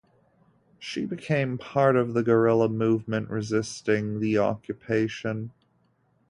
She 0.79 1.05
became 1.05 1.59
part 1.59 1.95
of 1.95 2.15
the 2.15 2.23
guerrilla 2.23 2.67
movement 2.69 3.29
resisting 3.29 4.19
the 4.19 4.39
occupation. 4.39 5.51